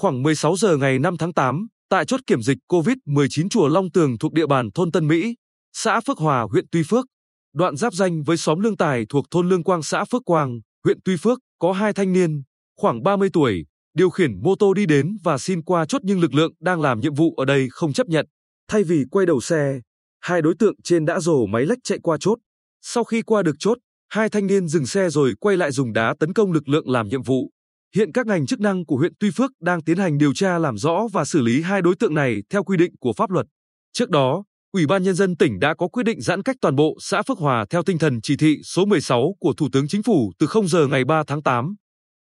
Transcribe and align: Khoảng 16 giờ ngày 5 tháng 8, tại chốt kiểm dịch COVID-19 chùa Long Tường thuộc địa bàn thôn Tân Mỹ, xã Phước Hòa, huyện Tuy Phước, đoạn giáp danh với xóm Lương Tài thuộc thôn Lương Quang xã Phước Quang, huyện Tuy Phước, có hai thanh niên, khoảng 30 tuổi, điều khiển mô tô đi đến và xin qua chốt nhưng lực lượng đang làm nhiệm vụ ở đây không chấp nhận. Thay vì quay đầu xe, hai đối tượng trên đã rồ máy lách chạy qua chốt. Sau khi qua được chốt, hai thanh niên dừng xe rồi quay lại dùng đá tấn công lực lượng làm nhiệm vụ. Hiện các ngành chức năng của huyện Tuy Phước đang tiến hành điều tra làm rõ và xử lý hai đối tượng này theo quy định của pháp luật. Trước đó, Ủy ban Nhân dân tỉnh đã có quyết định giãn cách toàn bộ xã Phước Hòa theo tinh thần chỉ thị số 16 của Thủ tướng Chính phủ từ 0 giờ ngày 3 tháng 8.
Khoảng 0.00 0.22
16 0.22 0.56
giờ 0.56 0.76
ngày 0.76 0.98
5 0.98 1.16
tháng 1.16 1.32
8, 1.32 1.66
tại 1.88 2.04
chốt 2.04 2.20
kiểm 2.26 2.42
dịch 2.42 2.58
COVID-19 2.68 3.48
chùa 3.48 3.68
Long 3.68 3.90
Tường 3.90 4.18
thuộc 4.18 4.32
địa 4.32 4.46
bàn 4.46 4.68
thôn 4.74 4.92
Tân 4.92 5.06
Mỹ, 5.06 5.34
xã 5.72 6.00
Phước 6.00 6.18
Hòa, 6.18 6.42
huyện 6.42 6.64
Tuy 6.72 6.82
Phước, 6.88 7.06
đoạn 7.54 7.76
giáp 7.76 7.94
danh 7.94 8.22
với 8.22 8.36
xóm 8.36 8.60
Lương 8.60 8.76
Tài 8.76 9.04
thuộc 9.08 9.24
thôn 9.30 9.48
Lương 9.48 9.64
Quang 9.64 9.82
xã 9.82 10.04
Phước 10.04 10.22
Quang, 10.24 10.60
huyện 10.84 10.98
Tuy 11.04 11.16
Phước, 11.16 11.38
có 11.58 11.72
hai 11.72 11.92
thanh 11.92 12.12
niên, 12.12 12.42
khoảng 12.76 13.02
30 13.02 13.28
tuổi, 13.32 13.64
điều 13.94 14.10
khiển 14.10 14.42
mô 14.42 14.54
tô 14.58 14.74
đi 14.74 14.86
đến 14.86 15.16
và 15.24 15.38
xin 15.38 15.62
qua 15.62 15.86
chốt 15.86 16.00
nhưng 16.04 16.20
lực 16.20 16.34
lượng 16.34 16.52
đang 16.60 16.80
làm 16.80 17.00
nhiệm 17.00 17.14
vụ 17.14 17.34
ở 17.36 17.44
đây 17.44 17.68
không 17.70 17.92
chấp 17.92 18.06
nhận. 18.06 18.26
Thay 18.68 18.84
vì 18.84 19.04
quay 19.10 19.26
đầu 19.26 19.40
xe, 19.40 19.80
hai 20.20 20.42
đối 20.42 20.54
tượng 20.58 20.74
trên 20.84 21.04
đã 21.04 21.20
rồ 21.20 21.46
máy 21.46 21.66
lách 21.66 21.78
chạy 21.84 21.98
qua 22.02 22.16
chốt. 22.20 22.38
Sau 22.82 23.04
khi 23.04 23.22
qua 23.22 23.42
được 23.42 23.56
chốt, 23.58 23.78
hai 24.08 24.28
thanh 24.28 24.46
niên 24.46 24.68
dừng 24.68 24.86
xe 24.86 25.10
rồi 25.10 25.34
quay 25.40 25.56
lại 25.56 25.72
dùng 25.72 25.92
đá 25.92 26.14
tấn 26.20 26.32
công 26.32 26.52
lực 26.52 26.68
lượng 26.68 26.90
làm 26.90 27.08
nhiệm 27.08 27.22
vụ. 27.22 27.50
Hiện 27.96 28.12
các 28.12 28.26
ngành 28.26 28.46
chức 28.46 28.60
năng 28.60 28.86
của 28.86 28.96
huyện 28.96 29.12
Tuy 29.20 29.30
Phước 29.30 29.50
đang 29.60 29.82
tiến 29.82 29.96
hành 29.96 30.18
điều 30.18 30.34
tra 30.34 30.58
làm 30.58 30.78
rõ 30.78 31.06
và 31.12 31.24
xử 31.24 31.40
lý 31.40 31.62
hai 31.62 31.82
đối 31.82 31.94
tượng 31.96 32.14
này 32.14 32.42
theo 32.50 32.64
quy 32.64 32.76
định 32.76 32.92
của 33.00 33.12
pháp 33.12 33.30
luật. 33.30 33.46
Trước 33.92 34.10
đó, 34.10 34.44
Ủy 34.72 34.86
ban 34.86 35.02
Nhân 35.02 35.14
dân 35.14 35.36
tỉnh 35.36 35.58
đã 35.60 35.74
có 35.74 35.88
quyết 35.88 36.02
định 36.02 36.20
giãn 36.20 36.42
cách 36.42 36.56
toàn 36.60 36.76
bộ 36.76 36.96
xã 37.00 37.22
Phước 37.22 37.38
Hòa 37.38 37.64
theo 37.70 37.82
tinh 37.82 37.98
thần 37.98 38.20
chỉ 38.22 38.36
thị 38.36 38.56
số 38.64 38.84
16 38.84 39.34
của 39.40 39.52
Thủ 39.52 39.68
tướng 39.72 39.88
Chính 39.88 40.02
phủ 40.02 40.32
từ 40.38 40.46
0 40.46 40.68
giờ 40.68 40.86
ngày 40.86 41.04
3 41.04 41.22
tháng 41.26 41.42
8. 41.42 41.74